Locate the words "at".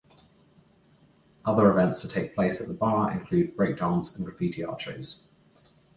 2.59-2.67